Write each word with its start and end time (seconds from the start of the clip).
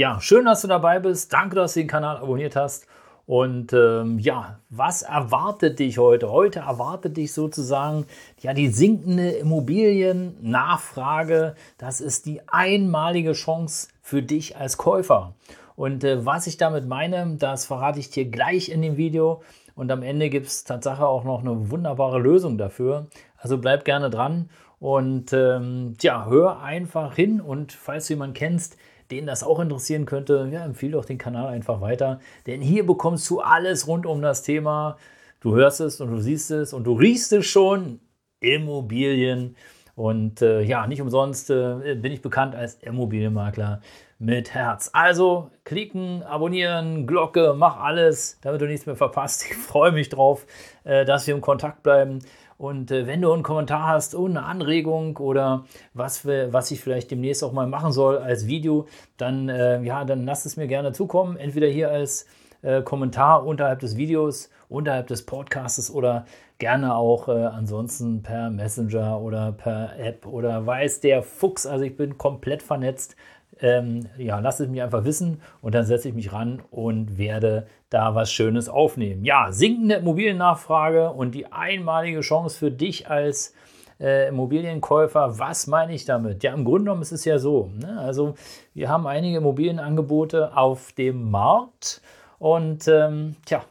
Ja, 0.00 0.18
schön, 0.18 0.46
dass 0.46 0.62
du 0.62 0.66
dabei 0.66 0.98
bist. 0.98 1.30
Danke, 1.30 1.56
dass 1.56 1.74
du 1.74 1.80
den 1.80 1.86
Kanal 1.86 2.16
abonniert 2.16 2.56
hast. 2.56 2.86
Und 3.26 3.74
ähm, 3.74 4.18
ja, 4.18 4.58
was 4.70 5.02
erwartet 5.02 5.78
dich 5.78 5.98
heute? 5.98 6.32
Heute 6.32 6.60
erwartet 6.60 7.18
dich 7.18 7.34
sozusagen 7.34 8.06
ja 8.40 8.54
die 8.54 8.68
sinkende 8.68 9.32
Immobiliennachfrage. 9.32 11.54
Das 11.76 12.00
ist 12.00 12.24
die 12.24 12.40
einmalige 12.48 13.32
Chance 13.32 13.88
für 14.00 14.22
dich 14.22 14.56
als 14.56 14.78
Käufer. 14.78 15.34
Und 15.76 16.02
äh, 16.02 16.24
was 16.24 16.46
ich 16.46 16.56
damit 16.56 16.86
meine, 16.86 17.36
das 17.36 17.66
verrate 17.66 17.98
ich 17.98 18.08
dir 18.08 18.24
gleich 18.24 18.70
in 18.70 18.80
dem 18.80 18.96
Video. 18.96 19.42
Und 19.74 19.92
am 19.92 20.02
Ende 20.02 20.30
gibt 20.30 20.46
es 20.46 20.64
tatsächlich 20.64 21.02
auch 21.02 21.24
noch 21.24 21.40
eine 21.40 21.70
wunderbare 21.70 22.18
Lösung 22.18 22.56
dafür. 22.56 23.08
Also 23.36 23.58
bleib 23.58 23.84
gerne 23.84 24.08
dran 24.08 24.48
und 24.78 25.34
ähm, 25.34 25.92
ja, 26.00 26.24
hör 26.24 26.62
einfach 26.62 27.16
hin. 27.16 27.42
Und 27.42 27.74
falls 27.74 28.06
du 28.06 28.14
jemanden 28.14 28.32
kennst, 28.32 28.78
den 29.10 29.26
das 29.26 29.42
auch 29.42 29.60
interessieren 29.60 30.06
könnte, 30.06 30.48
ja, 30.52 30.64
empfehle 30.64 30.92
doch 30.92 31.04
den 31.04 31.18
Kanal 31.18 31.48
einfach 31.48 31.80
weiter. 31.80 32.20
Denn 32.46 32.60
hier 32.60 32.86
bekommst 32.86 33.28
du 33.30 33.40
alles 33.40 33.86
rund 33.86 34.06
um 34.06 34.22
das 34.22 34.42
Thema. 34.42 34.96
Du 35.40 35.54
hörst 35.54 35.80
es 35.80 36.00
und 36.00 36.10
du 36.10 36.18
siehst 36.18 36.50
es 36.50 36.72
und 36.72 36.84
du 36.84 36.92
riechst 36.94 37.32
es 37.32 37.46
schon. 37.46 38.00
Immobilien. 38.40 39.56
Und 39.94 40.40
äh, 40.40 40.62
ja, 40.62 40.86
nicht 40.86 41.02
umsonst 41.02 41.50
äh, 41.50 41.94
bin 41.94 42.12
ich 42.12 42.22
bekannt 42.22 42.54
als 42.54 42.74
Immobilienmakler 42.76 43.82
mit 44.18 44.54
Herz. 44.54 44.90
Also 44.92 45.50
klicken, 45.64 46.22
abonnieren, 46.22 47.06
Glocke, 47.06 47.54
mach 47.56 47.78
alles, 47.80 48.38
damit 48.42 48.60
du 48.60 48.66
nichts 48.66 48.86
mehr 48.86 48.96
verpasst. 48.96 49.44
Ich 49.50 49.56
freue 49.56 49.92
mich 49.92 50.08
drauf, 50.08 50.46
äh, 50.84 51.04
dass 51.04 51.26
wir 51.26 51.34
im 51.34 51.40
Kontakt 51.40 51.82
bleiben. 51.82 52.20
Und 52.60 52.90
äh, 52.90 53.06
wenn 53.06 53.22
du 53.22 53.32
einen 53.32 53.42
Kommentar 53.42 53.86
hast 53.86 54.14
und 54.14 54.36
eine 54.36 54.44
Anregung 54.44 55.16
oder 55.16 55.64
was, 55.94 56.26
wir, 56.26 56.52
was 56.52 56.70
ich 56.70 56.82
vielleicht 56.82 57.10
demnächst 57.10 57.42
auch 57.42 57.52
mal 57.52 57.66
machen 57.66 57.90
soll 57.90 58.18
als 58.18 58.48
Video, 58.48 58.86
dann, 59.16 59.48
äh, 59.48 59.80
ja, 59.80 60.04
dann 60.04 60.26
lass 60.26 60.44
es 60.44 60.58
mir 60.58 60.66
gerne 60.66 60.92
zukommen. 60.92 61.38
Entweder 61.38 61.68
hier 61.68 61.90
als 61.90 62.26
äh, 62.60 62.82
Kommentar 62.82 63.46
unterhalb 63.46 63.78
des 63.78 63.96
Videos, 63.96 64.50
unterhalb 64.68 65.06
des 65.06 65.24
Podcasts 65.24 65.90
oder 65.90 66.26
gerne 66.58 66.96
auch 66.96 67.28
äh, 67.28 67.32
ansonsten 67.32 68.22
per 68.22 68.50
Messenger 68.50 69.18
oder 69.22 69.52
per 69.52 69.98
App 69.98 70.26
oder 70.26 70.66
weiß 70.66 71.00
der 71.00 71.22
Fuchs. 71.22 71.64
Also 71.64 71.86
ich 71.86 71.96
bin 71.96 72.18
komplett 72.18 72.62
vernetzt 72.62 73.16
ähm, 73.62 74.06
ja, 74.16 74.38
lass 74.40 74.60
es 74.60 74.68
mich 74.68 74.82
einfach 74.82 75.04
wissen 75.04 75.42
und 75.60 75.74
dann 75.74 75.84
setze 75.84 76.08
ich 76.08 76.14
mich 76.14 76.32
ran 76.32 76.62
und 76.70 77.18
werde 77.18 77.66
da 77.90 78.14
was 78.14 78.32
Schönes 78.32 78.68
aufnehmen. 78.68 79.24
Ja, 79.24 79.52
sinkende 79.52 79.96
Immobiliennachfrage 79.96 81.10
und 81.10 81.34
die 81.34 81.52
einmalige 81.52 82.20
Chance 82.20 82.58
für 82.58 82.70
dich 82.70 83.10
als 83.10 83.54
äh, 84.00 84.28
Immobilienkäufer. 84.28 85.38
Was 85.38 85.66
meine 85.66 85.94
ich 85.94 86.04
damit? 86.04 86.42
Ja, 86.42 86.54
im 86.54 86.64
Grunde 86.64 86.84
genommen 86.84 87.02
ist 87.02 87.12
es 87.12 87.24
ja 87.24 87.38
so. 87.38 87.70
Ne? 87.78 87.98
Also 87.98 88.34
wir 88.74 88.88
haben 88.88 89.06
einige 89.06 89.38
Immobilienangebote 89.38 90.56
auf 90.56 90.92
dem 90.92 91.30
Markt 91.30 92.00
und 92.38 92.88
ähm, 92.88 93.36
tja, 93.44 93.64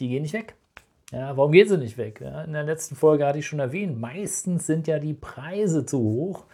die 0.00 0.08
gehen 0.08 0.22
nicht 0.22 0.34
weg. 0.34 0.56
Ja, 1.12 1.36
warum 1.36 1.52
gehen 1.52 1.68
sie 1.68 1.76
nicht 1.76 1.98
weg? 1.98 2.20
Ja, 2.20 2.42
in 2.42 2.52
der 2.52 2.62
letzten 2.62 2.94
Folge 2.94 3.26
hatte 3.26 3.38
ich 3.38 3.46
schon 3.46 3.58
erwähnt, 3.58 4.00
meistens 4.00 4.66
sind 4.66 4.86
ja 4.86 5.00
die 5.00 5.14
Preise 5.14 5.84
zu 5.84 5.98
hoch 5.98 6.44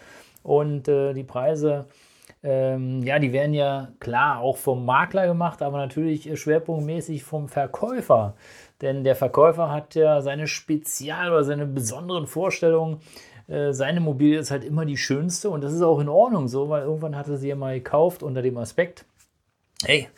und 0.42 0.88
äh, 0.88 1.12
die 1.12 1.24
Preise 1.24 1.86
ähm, 2.48 3.02
ja, 3.02 3.18
die 3.18 3.32
werden 3.32 3.54
ja 3.54 3.88
klar 3.98 4.38
auch 4.38 4.56
vom 4.56 4.84
Makler 4.84 5.26
gemacht, 5.26 5.62
aber 5.62 5.78
natürlich 5.78 6.38
schwerpunktmäßig 6.40 7.24
vom 7.24 7.48
Verkäufer. 7.48 8.34
Denn 8.80 9.02
der 9.02 9.16
Verkäufer 9.16 9.72
hat 9.72 9.96
ja 9.96 10.22
seine 10.22 10.46
Spezial- 10.46 11.32
oder 11.32 11.42
seine 11.42 11.66
besonderen 11.66 12.28
Vorstellungen. 12.28 13.00
Äh, 13.48 13.72
seine 13.72 13.98
Immobilie 13.98 14.38
ist 14.38 14.52
halt 14.52 14.62
immer 14.62 14.84
die 14.84 14.96
schönste 14.96 15.50
und 15.50 15.64
das 15.64 15.72
ist 15.72 15.82
auch 15.82 15.98
in 15.98 16.08
Ordnung 16.08 16.46
so, 16.46 16.68
weil 16.68 16.82
irgendwann 16.82 17.16
hat 17.16 17.26
er 17.26 17.36
sie 17.36 17.48
ja 17.48 17.56
mal 17.56 17.74
gekauft 17.74 18.22
unter 18.22 18.42
dem 18.42 18.58
Aspekt, 18.58 19.04
hey, 19.84 20.08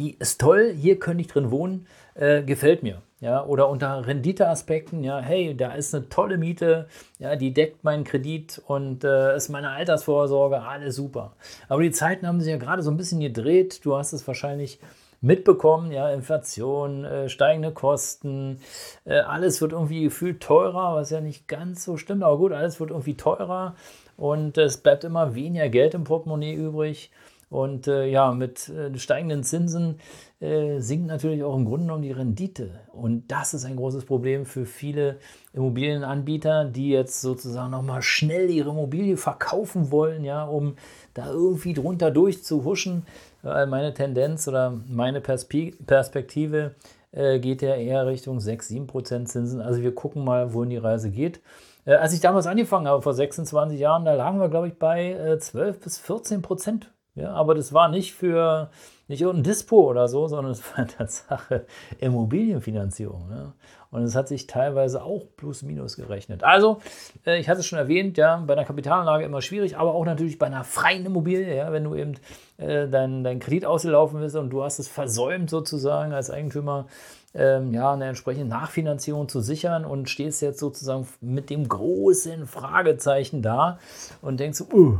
die 0.00 0.16
ist 0.18 0.40
toll, 0.40 0.72
hier 0.74 0.98
könnte 0.98 1.20
ich 1.20 1.28
drin 1.28 1.50
wohnen, 1.50 1.86
äh, 2.14 2.42
gefällt 2.42 2.82
mir. 2.82 3.02
Ja, 3.20 3.44
oder 3.44 3.68
unter 3.68 4.06
Renditeaspekten, 4.06 5.04
ja, 5.04 5.18
hey, 5.20 5.54
da 5.54 5.72
ist 5.72 5.94
eine 5.94 6.08
tolle 6.08 6.38
Miete, 6.38 6.88
ja, 7.18 7.36
die 7.36 7.52
deckt 7.52 7.84
meinen 7.84 8.02
Kredit 8.02 8.62
und 8.66 9.04
äh, 9.04 9.36
ist 9.36 9.50
meine 9.50 9.68
Altersvorsorge, 9.68 10.62
alles 10.62 10.96
super. 10.96 11.36
Aber 11.68 11.82
die 11.82 11.90
Zeiten 11.90 12.26
haben 12.26 12.40
sich 12.40 12.50
ja 12.50 12.56
gerade 12.56 12.82
so 12.82 12.90
ein 12.90 12.96
bisschen 12.96 13.20
gedreht. 13.20 13.84
Du 13.84 13.94
hast 13.94 14.14
es 14.14 14.26
wahrscheinlich 14.26 14.80
mitbekommen, 15.20 15.92
ja, 15.92 16.10
Inflation, 16.10 17.04
äh, 17.04 17.28
steigende 17.28 17.72
Kosten, 17.72 18.60
äh, 19.04 19.18
alles 19.18 19.60
wird 19.60 19.72
irgendwie 19.72 20.04
gefühlt 20.04 20.42
teurer, 20.42 20.94
was 20.94 21.10
ja 21.10 21.20
nicht 21.20 21.46
ganz 21.46 21.84
so 21.84 21.98
stimmt, 21.98 22.22
aber 22.22 22.38
gut, 22.38 22.52
alles 22.52 22.80
wird 22.80 22.88
irgendwie 22.88 23.18
teurer 23.18 23.74
und 24.16 24.56
es 24.56 24.78
bleibt 24.78 25.04
immer 25.04 25.34
weniger 25.34 25.68
Geld 25.68 25.92
im 25.92 26.04
Portemonnaie 26.04 26.54
übrig. 26.54 27.10
Und 27.50 27.88
äh, 27.88 28.06
ja, 28.06 28.32
mit 28.32 28.68
äh, 28.68 28.96
steigenden 28.96 29.42
Zinsen 29.42 29.98
äh, 30.40 30.78
sinkt 30.78 31.08
natürlich 31.08 31.42
auch 31.42 31.56
im 31.56 31.64
Grunde 31.64 31.86
genommen 31.86 32.02
die 32.02 32.12
Rendite. 32.12 32.80
Und 32.92 33.30
das 33.30 33.52
ist 33.52 33.64
ein 33.64 33.76
großes 33.76 34.04
Problem 34.04 34.46
für 34.46 34.64
viele 34.64 35.18
Immobilienanbieter, 35.52 36.64
die 36.64 36.90
jetzt 36.90 37.20
sozusagen 37.20 37.72
nochmal 37.72 38.02
schnell 38.02 38.48
ihre 38.48 38.70
Immobilie 38.70 39.16
verkaufen 39.16 39.90
wollen, 39.90 40.24
ja, 40.24 40.44
um 40.44 40.76
da 41.12 41.28
irgendwie 41.28 41.74
drunter 41.74 42.12
durchzuhuschen. 42.12 43.04
meine 43.42 43.92
Tendenz 43.92 44.46
oder 44.46 44.72
meine 44.88 45.20
Perspektive 45.20 46.76
äh, 47.12 47.38
geht 47.40 47.62
ja 47.62 47.74
eher 47.74 48.06
Richtung 48.06 48.40
6, 48.40 48.68
7 48.68 48.86
Prozent 48.86 49.28
Zinsen. 49.28 49.60
Also 49.60 49.82
wir 49.82 49.94
gucken 49.94 50.24
mal, 50.24 50.54
wohin 50.54 50.70
die 50.70 50.76
Reise 50.76 51.10
geht. 51.10 51.40
Äh, 51.84 51.94
als 51.94 52.12
ich 52.12 52.20
damals 52.20 52.46
angefangen 52.46 52.86
habe, 52.86 53.02
vor 53.02 53.14
26 53.14 53.78
Jahren, 53.78 54.04
da 54.04 54.14
lagen 54.14 54.38
wir, 54.38 54.48
glaube 54.48 54.68
ich, 54.68 54.78
bei 54.78 55.12
äh, 55.12 55.38
12 55.38 55.80
bis 55.80 55.98
14 55.98 56.42
Prozent 56.42 56.92
ja, 57.14 57.32
aber 57.32 57.54
das 57.54 57.72
war 57.72 57.88
nicht 57.88 58.14
für 58.14 58.70
nicht 59.10 59.22
irgendein 59.22 59.50
Dispo 59.50 59.90
oder 59.90 60.06
so, 60.06 60.28
sondern 60.28 60.52
es 60.52 60.62
war 60.76 60.86
Tatsache 60.86 61.66
Immobilienfinanzierung. 61.98 63.28
Ne? 63.28 63.52
Und 63.90 64.04
es 64.04 64.14
hat 64.14 64.28
sich 64.28 64.46
teilweise 64.46 65.02
auch 65.02 65.24
plus 65.36 65.62
minus 65.62 65.96
gerechnet. 65.96 66.44
Also, 66.44 66.80
äh, 67.26 67.40
ich 67.40 67.48
hatte 67.48 67.58
es 67.58 67.66
schon 67.66 67.78
erwähnt, 67.78 68.16
ja, 68.16 68.36
bei 68.46 68.52
einer 68.54 68.64
Kapitalanlage 68.64 69.24
immer 69.24 69.42
schwierig, 69.42 69.76
aber 69.76 69.94
auch 69.94 70.04
natürlich 70.04 70.38
bei 70.38 70.46
einer 70.46 70.62
freien 70.62 71.04
Immobilie, 71.04 71.56
ja, 71.56 71.72
wenn 71.72 71.84
du 71.84 71.96
eben 71.96 72.14
äh, 72.58 72.86
dein, 72.86 73.24
dein 73.24 73.40
Kredit 73.40 73.64
ausgelaufen 73.64 74.20
bist 74.20 74.36
und 74.36 74.50
du 74.50 74.62
hast 74.62 74.78
es 74.78 74.86
versäumt, 74.86 75.50
sozusagen 75.50 76.12
als 76.12 76.30
Eigentümer 76.30 76.86
ähm, 77.34 77.72
ja, 77.74 77.92
eine 77.92 78.06
entsprechende 78.06 78.46
Nachfinanzierung 78.46 79.28
zu 79.28 79.40
sichern 79.40 79.84
und 79.84 80.08
stehst 80.08 80.40
jetzt 80.40 80.60
sozusagen 80.60 81.08
mit 81.20 81.50
dem 81.50 81.68
großen 81.68 82.46
Fragezeichen 82.46 83.42
da 83.42 83.80
und 84.22 84.38
denkst, 84.38 84.62
uh, 84.72 84.98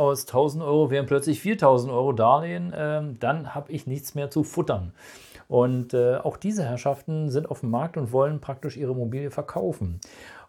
aus 0.00 0.26
1000 0.26 0.64
Euro 0.64 0.90
wären 0.90 1.04
plötzlich 1.04 1.40
4000 1.40 1.92
Euro 1.92 2.12
Darlehen, 2.12 2.72
äh, 2.72 3.02
dann 3.20 3.54
habe 3.54 3.70
ich 3.70 3.86
nichts 3.86 4.14
mehr 4.14 4.30
zu 4.30 4.44
futtern. 4.44 4.94
Und 5.46 5.92
äh, 5.92 6.16
auch 6.16 6.38
diese 6.38 6.64
Herrschaften 6.64 7.28
sind 7.28 7.50
auf 7.50 7.60
dem 7.60 7.70
Markt 7.70 7.98
und 7.98 8.10
wollen 8.10 8.40
praktisch 8.40 8.78
ihre 8.78 8.92
Immobilie 8.92 9.30
verkaufen. 9.30 10.00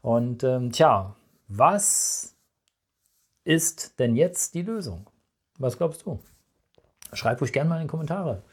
Und 0.01 0.45
ähm, 0.45 0.71
tja, 0.71 1.15
was 1.49 2.33
ist 3.43 3.99
denn 3.99 4.15
jetzt 4.15 4.55
die 4.55 4.61
Lösung? 4.61 5.09
Was 5.59 5.77
glaubst 5.77 6.05
du? 6.05 6.19
Schreib 7.11 7.41
ruhig 7.41 7.51
gerne 7.51 7.69
mal 7.69 7.75
in 7.77 7.87
die 7.87 7.91
Kommentare. 7.91 8.43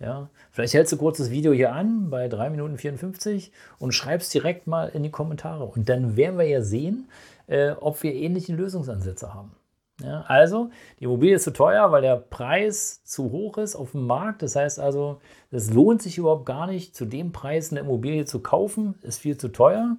Ja, 0.00 0.28
vielleicht 0.50 0.74
hältst 0.74 0.92
du 0.92 0.96
kurz 0.96 1.18
das 1.18 1.30
Video 1.30 1.52
hier 1.52 1.72
an 1.72 2.10
bei 2.10 2.26
3 2.26 2.50
Minuten 2.50 2.78
54 2.78 3.52
und 3.78 3.92
schreibst 3.92 4.34
direkt 4.34 4.66
mal 4.66 4.88
in 4.88 5.04
die 5.04 5.10
Kommentare. 5.10 5.66
Und 5.66 5.88
dann 5.88 6.16
werden 6.16 6.36
wir 6.38 6.48
ja 6.48 6.62
sehen, 6.62 7.08
äh, 7.46 7.70
ob 7.72 8.02
wir 8.02 8.12
ähnliche 8.12 8.54
Lösungsansätze 8.54 9.32
haben. 9.34 9.52
Ja, 10.02 10.24
also, 10.28 10.70
die 11.00 11.04
Immobilie 11.04 11.34
ist 11.34 11.44
zu 11.44 11.52
teuer, 11.52 11.90
weil 11.90 12.02
der 12.02 12.16
Preis 12.16 13.02
zu 13.04 13.32
hoch 13.32 13.58
ist 13.58 13.74
auf 13.74 13.92
dem 13.92 14.06
Markt. 14.06 14.42
Das 14.42 14.54
heißt 14.54 14.78
also, 14.78 15.20
es 15.50 15.72
lohnt 15.72 16.02
sich 16.02 16.18
überhaupt 16.18 16.46
gar 16.46 16.68
nicht, 16.68 16.94
zu 16.94 17.04
dem 17.04 17.32
Preis 17.32 17.72
eine 17.72 17.80
Immobilie 17.80 18.24
zu 18.24 18.40
kaufen, 18.40 18.94
ist 19.02 19.18
viel 19.18 19.36
zu 19.36 19.48
teuer. 19.48 19.96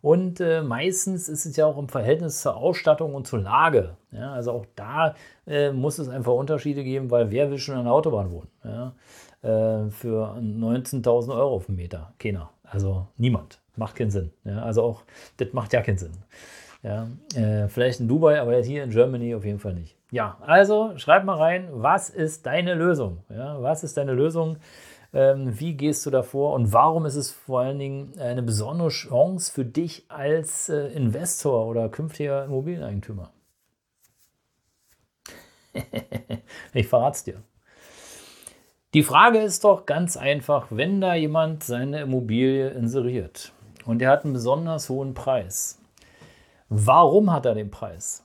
Und 0.00 0.40
äh, 0.40 0.62
meistens 0.62 1.28
ist 1.28 1.44
es 1.46 1.56
ja 1.56 1.66
auch 1.66 1.78
im 1.78 1.88
Verhältnis 1.88 2.42
zur 2.42 2.56
Ausstattung 2.56 3.14
und 3.14 3.26
zur 3.26 3.40
Lage. 3.40 3.96
Ja, 4.12 4.32
also 4.32 4.52
auch 4.52 4.66
da 4.76 5.14
äh, 5.46 5.72
muss 5.72 5.98
es 5.98 6.08
einfach 6.08 6.32
Unterschiede 6.34 6.84
geben, 6.84 7.10
weil 7.10 7.30
wer 7.30 7.50
will 7.50 7.58
schon 7.58 7.76
an 7.76 7.84
der 7.84 7.92
Autobahn 7.94 8.30
wohnen? 8.30 8.48
Ja, 8.64 8.92
äh, 9.42 9.90
für 9.90 10.36
19.000 10.38 11.34
Euro 11.34 11.56
auf 11.56 11.66
den 11.66 11.76
Meter? 11.76 12.12
Keiner. 12.18 12.50
Also 12.62 13.06
niemand. 13.16 13.60
Macht 13.76 13.96
keinen 13.96 14.10
Sinn. 14.10 14.32
Ja, 14.44 14.62
also 14.62 14.82
auch, 14.82 15.02
das 15.38 15.52
macht 15.52 15.72
ja 15.72 15.82
keinen 15.82 15.98
Sinn. 15.98 16.12
Ja, 16.82 17.08
äh, 17.34 17.68
vielleicht 17.68 18.00
in 18.00 18.08
Dubai, 18.08 18.40
aber 18.40 18.56
hier 18.62 18.84
in 18.84 18.90
Germany 18.90 19.34
auf 19.34 19.44
jeden 19.44 19.58
Fall 19.58 19.74
nicht. 19.74 19.96
Ja, 20.10 20.38
also 20.40 20.92
schreib 20.96 21.24
mal 21.24 21.36
rein, 21.36 21.68
was 21.72 22.08
ist 22.08 22.46
deine 22.46 22.74
Lösung? 22.74 23.18
Ja, 23.28 23.60
was 23.62 23.82
ist 23.82 23.96
deine 23.96 24.12
Lösung? 24.12 24.58
Ähm, 25.12 25.58
wie 25.58 25.74
gehst 25.74 26.06
du 26.06 26.10
davor 26.10 26.54
und 26.54 26.72
warum 26.72 27.06
ist 27.06 27.14
es 27.14 27.32
vor 27.32 27.60
allen 27.60 27.78
Dingen 27.78 28.12
eine 28.18 28.42
besondere 28.42 28.88
Chance 28.88 29.50
für 29.52 29.64
dich 29.64 30.04
als 30.08 30.68
äh, 30.68 30.88
Investor 30.88 31.66
oder 31.66 31.88
künftiger 31.88 32.44
Immobilieneigentümer? 32.44 33.30
ich 36.74 36.86
verrate 36.86 37.16
es 37.16 37.24
dir. 37.24 37.42
Die 38.94 39.02
Frage 39.02 39.38
ist 39.40 39.64
doch 39.64 39.84
ganz 39.84 40.16
einfach, 40.16 40.68
wenn 40.70 41.00
da 41.00 41.14
jemand 41.14 41.64
seine 41.64 42.00
Immobilie 42.02 42.70
inseriert 42.70 43.52
und 43.84 44.00
er 44.00 44.10
hat 44.10 44.24
einen 44.24 44.32
besonders 44.32 44.88
hohen 44.88 45.14
Preis, 45.14 45.78
warum 46.68 47.32
hat 47.32 47.46
er 47.46 47.54
den 47.54 47.70
Preis? 47.70 48.24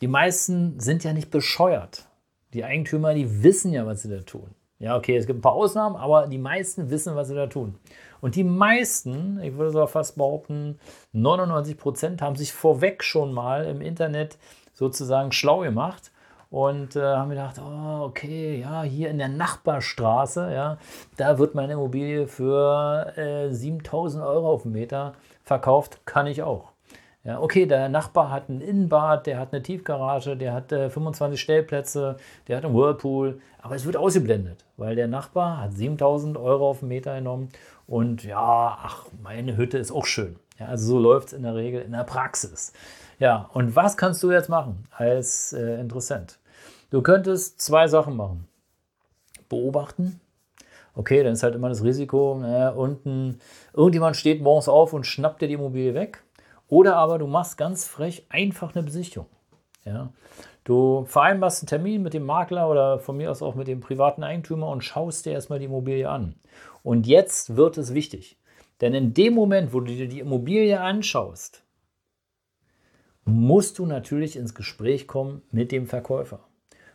Die 0.00 0.08
meisten 0.08 0.78
sind 0.78 1.04
ja 1.04 1.12
nicht 1.12 1.30
bescheuert. 1.30 2.06
Die 2.54 2.64
Eigentümer, 2.64 3.14
die 3.14 3.42
wissen 3.42 3.72
ja, 3.72 3.84
was 3.86 4.02
sie 4.02 4.10
da 4.10 4.20
tun. 4.20 4.54
Ja, 4.78 4.96
okay, 4.96 5.16
es 5.16 5.26
gibt 5.26 5.40
ein 5.40 5.42
paar 5.42 5.52
Ausnahmen, 5.52 5.96
aber 5.96 6.28
die 6.28 6.38
meisten 6.38 6.88
wissen, 6.88 7.16
was 7.16 7.28
sie 7.28 7.34
da 7.34 7.48
tun. 7.48 7.74
Und 8.20 8.36
die 8.36 8.44
meisten, 8.44 9.40
ich 9.42 9.56
würde 9.56 9.72
sogar 9.72 9.88
fast 9.88 10.16
behaupten, 10.16 10.78
99 11.12 11.76
Prozent 11.76 12.22
haben 12.22 12.36
sich 12.36 12.52
vorweg 12.52 13.02
schon 13.02 13.32
mal 13.32 13.64
im 13.64 13.80
Internet 13.80 14.38
sozusagen 14.72 15.32
schlau 15.32 15.60
gemacht 15.60 16.12
und 16.50 16.94
äh, 16.94 17.02
haben 17.02 17.30
gedacht, 17.30 17.60
oh, 17.60 18.04
okay, 18.04 18.60
ja, 18.60 18.82
hier 18.82 19.10
in 19.10 19.18
der 19.18 19.28
Nachbarstraße, 19.28 20.52
ja, 20.52 20.78
da 21.16 21.38
wird 21.38 21.54
meine 21.56 21.74
Immobilie 21.74 22.28
für 22.28 23.12
äh, 23.16 23.50
7000 23.50 24.24
Euro 24.24 24.48
auf 24.48 24.62
den 24.62 24.72
Meter 24.72 25.14
verkauft, 25.42 26.06
kann 26.06 26.28
ich 26.28 26.42
auch. 26.42 26.72
Ja, 27.28 27.42
okay, 27.42 27.66
der 27.66 27.90
Nachbar 27.90 28.30
hat 28.30 28.48
ein 28.48 28.62
Innenbad, 28.62 29.26
der 29.26 29.38
hat 29.38 29.52
eine 29.52 29.62
Tiefgarage, 29.62 30.34
der 30.34 30.54
hat 30.54 30.72
äh, 30.72 30.88
25 30.88 31.38
Stellplätze, 31.38 32.16
der 32.46 32.56
hat 32.56 32.64
einen 32.64 32.74
Whirlpool, 32.74 33.42
aber 33.60 33.74
es 33.74 33.84
wird 33.84 33.98
ausgeblendet, 33.98 34.64
weil 34.78 34.96
der 34.96 35.08
Nachbar 35.08 35.60
hat 35.60 35.74
7000 35.74 36.38
Euro 36.38 36.70
auf 36.70 36.78
den 36.78 36.88
Meter 36.88 37.16
genommen 37.16 37.50
und 37.86 38.24
ja, 38.24 38.78
ach, 38.82 39.04
meine 39.22 39.58
Hütte 39.58 39.76
ist 39.76 39.92
auch 39.92 40.06
schön. 40.06 40.36
Ja, 40.58 40.68
also 40.68 40.86
so 40.86 40.98
läuft 40.98 41.28
es 41.28 41.32
in 41.34 41.42
der 41.42 41.54
Regel 41.54 41.82
in 41.82 41.92
der 41.92 42.04
Praxis. 42.04 42.72
Ja, 43.18 43.50
und 43.52 43.76
was 43.76 43.98
kannst 43.98 44.22
du 44.22 44.32
jetzt 44.32 44.48
machen 44.48 44.86
als 44.90 45.52
äh, 45.52 45.78
Interessent? 45.82 46.38
Du 46.88 47.02
könntest 47.02 47.60
zwei 47.60 47.88
Sachen 47.88 48.16
machen. 48.16 48.48
Beobachten. 49.50 50.18
Okay, 50.94 51.22
dann 51.22 51.34
ist 51.34 51.42
halt 51.42 51.54
immer 51.54 51.68
das 51.68 51.84
Risiko, 51.84 52.42
äh, 52.42 52.70
unten 52.70 53.38
irgendjemand 53.74 54.16
steht 54.16 54.40
morgens 54.40 54.70
auf 54.70 54.94
und 54.94 55.06
schnappt 55.06 55.42
dir 55.42 55.48
die 55.48 55.54
Immobilie 55.54 55.92
weg 55.92 56.22
oder 56.68 56.96
aber 56.96 57.18
du 57.18 57.26
machst 57.26 57.58
ganz 57.58 57.86
frech 57.86 58.26
einfach 58.28 58.74
eine 58.74 58.84
Besichtigung. 58.84 59.26
Ja? 59.84 60.12
Du 60.64 61.04
vereinbarst 61.06 61.62
einen 61.62 61.68
Termin 61.68 62.02
mit 62.02 62.14
dem 62.14 62.24
Makler 62.24 62.68
oder 62.68 62.98
von 62.98 63.16
mir 63.16 63.30
aus 63.30 63.42
auch 63.42 63.54
mit 63.54 63.68
dem 63.68 63.80
privaten 63.80 64.22
Eigentümer 64.22 64.68
und 64.68 64.84
schaust 64.84 65.24
dir 65.24 65.32
erstmal 65.32 65.58
die 65.58 65.64
Immobilie 65.64 66.08
an. 66.08 66.34
Und 66.82 67.06
jetzt 67.06 67.56
wird 67.56 67.78
es 67.78 67.94
wichtig. 67.94 68.38
Denn 68.80 68.94
in 68.94 69.14
dem 69.14 69.34
Moment, 69.34 69.72
wo 69.72 69.80
du 69.80 69.86
dir 69.86 70.08
die 70.08 70.20
Immobilie 70.20 70.78
anschaust, 70.80 71.64
musst 73.24 73.78
du 73.78 73.86
natürlich 73.86 74.36
ins 74.36 74.54
Gespräch 74.54 75.06
kommen 75.06 75.42
mit 75.50 75.72
dem 75.72 75.86
Verkäufer. 75.86 76.40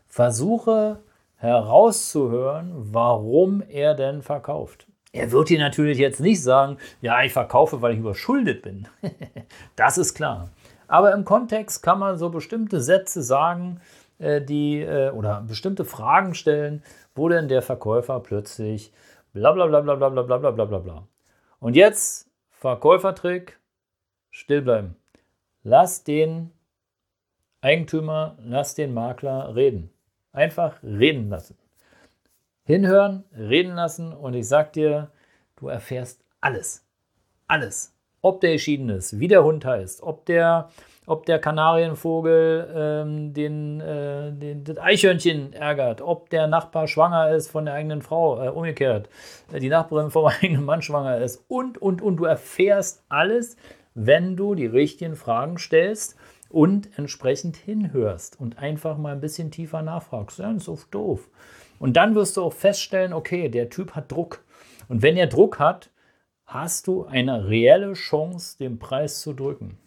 Versuche 0.05 0.99
herauszuhören, 1.35 2.71
warum 2.75 3.61
er 3.67 3.95
denn 3.95 4.21
verkauft. 4.21 4.87
Er 5.15 5.31
wird 5.31 5.49
dir 5.49 5.59
natürlich 5.59 5.99
jetzt 5.99 6.19
nicht 6.19 6.41
sagen, 6.41 6.77
ja, 6.99 7.21
ich 7.23 7.33
verkaufe, 7.33 7.83
weil 7.83 7.93
ich 7.93 7.99
überschuldet 7.99 8.63
bin. 8.63 8.87
das 9.75 9.99
ist 9.99 10.15
klar. 10.15 10.49
Aber 10.87 11.13
im 11.13 11.23
Kontext 11.23 11.83
kann 11.83 11.99
man 11.99 12.17
so 12.17 12.29
bestimmte 12.29 12.81
Sätze 12.81 13.21
sagen, 13.21 13.79
äh, 14.17 14.41
die 14.41 14.81
äh, 14.81 15.11
oder 15.11 15.41
bestimmte 15.47 15.85
Fragen 15.85 16.33
stellen, 16.33 16.83
wo 17.13 17.29
denn 17.29 17.47
der 17.47 17.61
Verkäufer 17.61 18.19
plötzlich 18.21 18.91
bla 19.33 19.51
bla 19.51 19.67
bla 19.67 19.81
bla 19.81 19.95
bla 19.95 20.09
bla 20.09 20.23
bla 20.23 20.51
bla 20.51 20.65
bla 20.65 20.77
bla. 20.79 21.07
Und 21.59 21.75
jetzt 21.75 22.27
Verkäufertrick, 22.49 23.59
still 24.31 24.63
bleiben. 24.63 24.95
Lass 25.61 26.03
den 26.03 26.51
Eigentümer, 27.61 28.35
lass 28.43 28.73
den 28.73 28.95
Makler 28.95 29.55
reden. 29.55 29.91
Einfach 30.31 30.81
reden 30.81 31.29
lassen 31.29 31.55
hinhören, 32.63 33.23
reden 33.37 33.75
lassen 33.75 34.13
und 34.13 34.33
ich 34.33 34.47
sag 34.47 34.73
dir, 34.73 35.11
du 35.57 35.67
erfährst 35.67 36.23
alles. 36.41 36.85
Alles. 37.47 37.93
Ob 38.21 38.39
der 38.39 38.53
geschieden 38.53 38.89
ist, 38.89 39.19
wie 39.19 39.27
der 39.27 39.43
Hund 39.43 39.65
heißt, 39.65 40.01
ob 40.01 40.25
der, 40.25 40.69
ob 41.05 41.25
der 41.25 41.39
Kanarienvogel 41.39 42.69
ähm, 42.73 43.33
den, 43.33 43.81
äh, 43.81 44.31
den, 44.31 44.63
das 44.63 44.77
Eichhörnchen 44.77 45.51
ärgert, 45.51 46.01
ob 46.01 46.29
der 46.29 46.47
Nachbar 46.47 46.87
schwanger 46.87 47.31
ist 47.31 47.49
von 47.51 47.65
der 47.65 47.73
eigenen 47.73 48.01
Frau, 48.01 48.41
äh, 48.41 48.47
umgekehrt, 48.47 49.09
äh, 49.51 49.59
die 49.59 49.67
Nachbarin 49.67 50.09
vom 50.09 50.25
eigenen 50.41 50.63
Mann 50.63 50.81
schwanger 50.81 51.17
ist 51.17 51.43
und, 51.49 51.77
und, 51.81 52.01
und. 52.01 52.15
Du 52.15 52.23
erfährst 52.23 53.03
alles, 53.09 53.57
wenn 53.93 54.37
du 54.37 54.55
die 54.55 54.67
richtigen 54.67 55.17
Fragen 55.17 55.57
stellst 55.57 56.15
und 56.49 56.97
entsprechend 56.97 57.57
hinhörst 57.57 58.39
und 58.39 58.57
einfach 58.57 58.97
mal 58.97 59.11
ein 59.11 59.21
bisschen 59.21 59.51
tiefer 59.51 59.81
nachfragst. 59.81 60.39
Ja, 60.39 60.53
das 60.53 60.63
ist 60.63 60.69
oft 60.69 60.93
doof. 60.93 61.27
Und 61.83 61.93
dann 61.97 62.15
wirst 62.15 62.37
du 62.37 62.43
auch 62.43 62.53
feststellen, 62.53 63.11
okay, 63.11 63.49
der 63.49 63.69
Typ 63.69 63.93
hat 63.93 64.09
Druck. 64.09 64.45
Und 64.87 65.01
wenn 65.01 65.17
er 65.17 65.27
Druck 65.27 65.59
hat, 65.59 65.89
hast 66.45 66.87
du 66.87 67.03
eine 67.03 67.49
reelle 67.49 67.91
Chance, 67.91 68.57
den 68.57 68.79
Preis 68.79 69.19
zu 69.19 69.33
drücken. 69.33 69.77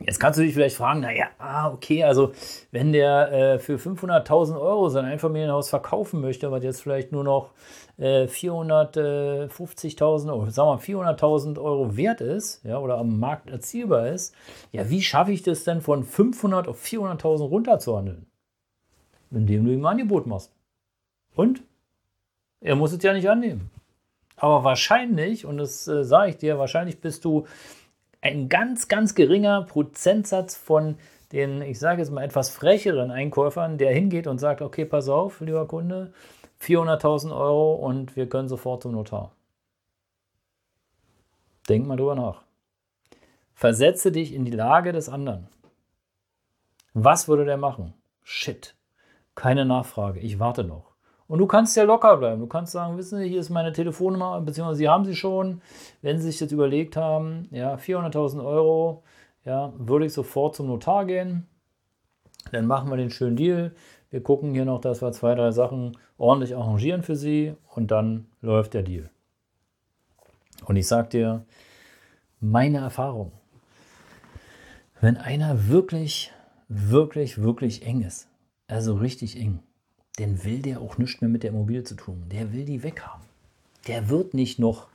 Jetzt 0.00 0.18
kannst 0.18 0.40
du 0.40 0.42
dich 0.42 0.52
vielleicht 0.52 0.74
fragen, 0.74 0.98
naja, 0.98 1.26
ah, 1.38 1.70
okay, 1.70 2.02
also 2.02 2.32
wenn 2.72 2.92
der 2.92 3.30
äh, 3.30 3.60
für 3.60 3.76
500.000 3.76 4.60
Euro 4.60 4.88
sein 4.88 5.04
Einfamilienhaus 5.04 5.68
verkaufen 5.68 6.20
möchte, 6.20 6.50
was 6.50 6.64
jetzt 6.64 6.82
vielleicht 6.82 7.12
nur 7.12 7.22
noch 7.22 7.52
äh, 7.98 8.24
450.000 8.24 10.28
Euro, 10.28 10.50
sagen 10.50 10.70
wir 10.70 10.80
400.000 10.80 11.62
Euro 11.62 11.96
wert 11.96 12.20
ist, 12.20 12.64
ja, 12.64 12.78
oder 12.78 12.98
am 12.98 13.20
Markt 13.20 13.48
erzielbar 13.48 14.08
ist, 14.08 14.34
ja, 14.72 14.90
wie 14.90 15.02
schaffe 15.02 15.30
ich 15.30 15.44
das 15.44 15.62
denn 15.62 15.82
von 15.82 16.02
500 16.02 16.66
auf 16.66 16.84
400.000 16.84 17.44
runterzuhandeln? 17.44 18.26
Indem 19.30 19.66
du 19.66 19.72
ihm 19.72 19.86
ein 19.86 19.92
Angebot 19.92 20.26
machst. 20.26 20.52
Und? 21.34 21.62
Er 22.60 22.76
muss 22.76 22.92
es 22.92 23.02
ja 23.02 23.12
nicht 23.12 23.28
annehmen. 23.28 23.70
Aber 24.36 24.64
wahrscheinlich, 24.64 25.46
und 25.46 25.58
das 25.58 25.86
äh, 25.88 26.04
sage 26.04 26.30
ich 26.30 26.36
dir, 26.38 26.58
wahrscheinlich 26.58 27.00
bist 27.00 27.24
du 27.24 27.46
ein 28.20 28.48
ganz, 28.48 28.88
ganz 28.88 29.14
geringer 29.14 29.62
Prozentsatz 29.62 30.56
von 30.56 30.96
den, 31.32 31.62
ich 31.62 31.78
sage 31.78 32.00
jetzt 32.00 32.10
mal 32.10 32.24
etwas 32.24 32.50
frecheren 32.50 33.10
Einkäufern, 33.10 33.78
der 33.78 33.92
hingeht 33.92 34.26
und 34.26 34.38
sagt, 34.38 34.62
okay, 34.62 34.84
pass 34.84 35.08
auf, 35.08 35.40
lieber 35.40 35.66
Kunde, 35.66 36.12
400.000 36.60 37.36
Euro 37.36 37.74
und 37.74 38.16
wir 38.16 38.28
können 38.28 38.48
sofort 38.48 38.82
zum 38.82 38.92
Notar. 38.92 39.32
Denk 41.68 41.86
mal 41.86 41.96
drüber 41.96 42.14
nach. 42.14 42.42
Versetze 43.54 44.12
dich 44.12 44.34
in 44.34 44.44
die 44.44 44.50
Lage 44.50 44.92
des 44.92 45.08
anderen. 45.08 45.48
Was 46.94 47.28
würde 47.28 47.44
der 47.44 47.56
machen? 47.56 47.94
Shit. 48.22 48.74
Keine 49.34 49.64
Nachfrage. 49.64 50.20
Ich 50.20 50.38
warte 50.38 50.64
noch. 50.64 50.91
Und 51.28 51.38
du 51.38 51.46
kannst 51.46 51.76
ja 51.76 51.84
locker 51.84 52.16
bleiben. 52.16 52.40
Du 52.40 52.46
kannst 52.46 52.72
sagen, 52.72 52.96
wissen 52.98 53.18
Sie, 53.18 53.28
hier 53.28 53.40
ist 53.40 53.50
meine 53.50 53.72
Telefonnummer, 53.72 54.40
beziehungsweise 54.40 54.78
Sie 54.78 54.88
haben 54.88 55.04
sie 55.04 55.16
schon. 55.16 55.62
Wenn 56.02 56.18
Sie 56.18 56.30
sich 56.30 56.40
jetzt 56.40 56.52
überlegt 56.52 56.96
haben, 56.96 57.48
ja, 57.50 57.74
400.000 57.76 58.44
Euro, 58.44 59.02
ja, 59.44 59.72
würde 59.76 60.06
ich 60.06 60.12
sofort 60.12 60.56
zum 60.56 60.66
Notar 60.66 61.04
gehen. 61.04 61.46
Dann 62.50 62.66
machen 62.66 62.90
wir 62.90 62.96
den 62.96 63.10
schönen 63.10 63.36
Deal. 63.36 63.72
Wir 64.10 64.22
gucken 64.22 64.52
hier 64.52 64.64
noch, 64.64 64.80
dass 64.80 65.00
wir 65.00 65.12
zwei, 65.12 65.34
drei 65.34 65.52
Sachen 65.52 65.96
ordentlich 66.18 66.54
arrangieren 66.54 67.02
für 67.02 67.16
Sie 67.16 67.54
und 67.74 67.90
dann 67.90 68.26
läuft 68.40 68.74
der 68.74 68.82
Deal. 68.82 69.08
Und 70.66 70.76
ich 70.76 70.86
sage 70.86 71.08
dir, 71.08 71.44
meine 72.40 72.78
Erfahrung, 72.78 73.32
wenn 75.00 75.16
einer 75.16 75.68
wirklich, 75.68 76.32
wirklich, 76.68 77.42
wirklich 77.42 77.86
eng 77.86 78.02
ist, 78.02 78.28
also 78.68 78.94
richtig 78.94 79.38
eng, 79.40 79.60
dann 80.16 80.44
will 80.44 80.60
der 80.60 80.80
auch 80.80 80.98
nichts 80.98 81.20
mehr 81.20 81.30
mit 81.30 81.42
der 81.42 81.50
Immobilie 81.50 81.84
zu 81.84 81.94
tun. 81.94 82.24
Der 82.30 82.52
will 82.52 82.64
die 82.64 82.82
weghaben. 82.82 83.24
Der 83.86 84.08
wird 84.08 84.34
nicht 84.34 84.58
noch 84.58 84.88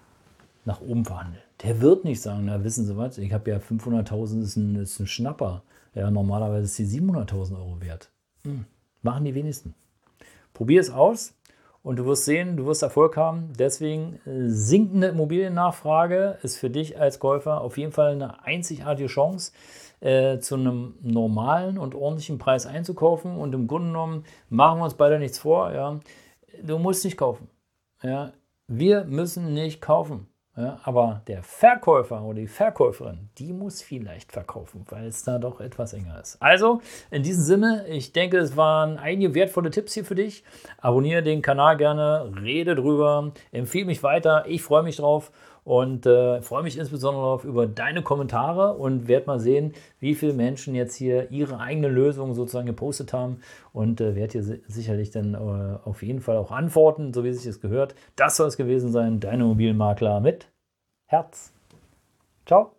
nach 0.66 0.82
oben 0.82 1.06
verhandeln. 1.06 1.44
Der 1.64 1.82
wird 1.82 2.04
nicht 2.04 2.22
sagen, 2.22 2.46
na 2.46 2.64
wissen 2.64 2.86
Sie 2.86 2.98
was, 2.98 3.18
ich 3.18 3.34
habe 3.34 3.50
ja 3.50 3.58
500.000, 3.58 4.42
ist, 4.42 4.58
ist 4.58 5.00
ein 5.00 5.08
Schnapper. 5.08 5.64
Ja, 5.96 6.12
normalerweise 6.12 6.66
ist 6.66 6.78
die 6.78 7.00
700.000 7.02 7.58
Euro 7.58 7.82
wert. 7.82 8.12
Hm, 8.44 8.66
machen 9.02 9.26
die 9.26 9.34
wenigsten. 9.34 9.74
Probier 10.54 10.82
es 10.82 10.90
aus 10.90 11.34
und 11.88 11.96
du 11.96 12.06
wirst 12.06 12.26
sehen, 12.26 12.58
du 12.58 12.66
wirst 12.66 12.84
Erfolg 12.84 13.16
haben. 13.16 13.54
Deswegen 13.58 14.20
äh, 14.26 14.50
sinkende 14.50 15.08
Immobiliennachfrage 15.08 16.38
ist 16.44 16.58
für 16.58 16.70
dich 16.70 17.00
als 17.00 17.18
Käufer 17.18 17.62
auf 17.62 17.78
jeden 17.78 17.94
Fall 17.94 18.12
eine 18.12 18.44
einzigartige 18.44 19.08
Chance 19.08 19.54
äh, 20.02 20.40
zu 20.40 20.56
einem 20.56 20.96
normalen 21.02 21.78
und 21.78 21.96
ordentlichen 21.96 22.40
Preis 22.40 22.66
einzukaufen. 22.66 23.38
Und 23.38 23.56
im 23.56 23.68
Grunde 23.68 23.88
genommen 23.88 24.26
machen 24.50 24.80
wir 24.80 24.84
uns 24.84 24.96
beide 24.96 25.18
nichts 25.18 25.40
vor. 25.40 25.72
Ja. 25.72 26.02
Du 26.62 26.78
musst 26.78 27.06
nicht 27.06 27.16
kaufen. 27.16 27.48
Ja. 28.04 28.34
Wir 28.68 29.06
müssen 29.06 29.54
nicht 29.54 29.82
kaufen. 29.82 30.28
Ja, 30.58 30.80
aber 30.84 31.22
der 31.28 31.44
Verkäufer 31.44 32.24
oder 32.24 32.40
die 32.40 32.48
Verkäuferin, 32.48 33.30
die 33.38 33.54
muss 33.54 33.84
vielleicht 33.84 34.32
verkaufen, 34.32 34.88
weil 34.90 35.06
es 35.06 35.24
da 35.24 35.38
doch 35.38 35.62
etwas 35.62 35.94
enger 35.94 36.20
ist. 36.20 36.42
Also, 36.42 36.82
in 37.12 37.22
diesem 37.22 37.44
Sinne, 37.44 37.86
ich 37.88 38.12
denke, 38.12 38.40
es 38.40 38.58
waren 38.58 38.98
einige 38.98 39.36
wertvolle 39.36 39.70
Tipps 39.70 39.94
hier 39.94 40.04
für 40.04 40.16
dich. 40.16 40.44
Abonniere 40.80 41.22
den 41.22 41.44
Kanal 41.44 41.78
gerne, 41.78 42.32
rede 42.42 42.74
drüber, 42.74 43.34
empfehle 43.52 43.86
mich 43.86 44.02
weiter. 44.02 44.46
Ich 44.48 44.64
freue 44.64 44.82
mich 44.82 44.98
drauf 44.98 45.32
und 45.68 46.06
äh, 46.06 46.42
freue 46.42 46.64
mich 46.64 46.78
insbesondere 46.78 47.46
über 47.46 47.68
deine 47.68 48.02
Kommentare 48.02 48.76
und 48.76 49.10
werde 49.10 49.26
mal 49.28 49.38
sehen, 49.38 49.74
wie 50.00 50.16
viele 50.16 50.32
Menschen 50.32 50.76
jetzt 50.76 50.96
hier 50.96 51.30
ihre 51.30 51.60
eigene 51.60 51.90
Lösung 51.90 52.34
sozusagen 52.36 52.68
gepostet 52.68 53.12
haben 53.12 53.42
und 53.74 54.00
äh, 54.00 54.16
werde 54.16 54.40
hier 54.40 54.60
sicherlich 54.68 55.12
dann 55.12 55.34
äh, 55.34 55.38
auf 55.84 56.04
jeden 56.04 56.22
Fall 56.22 56.38
auch 56.38 56.52
antworten, 56.52 57.14
so 57.14 57.26
wie 57.26 57.34
sich 57.34 57.46
es 57.46 57.60
gehört. 57.60 57.96
Das 58.16 58.38
soll 58.38 58.48
es 58.48 58.56
gewesen 58.56 58.94
sein, 58.94 59.20
dein 59.20 59.42
Immobilienmakler 59.42 60.22
mit 60.22 60.48
Herz. 61.06 61.52
Ciao. 62.46 62.77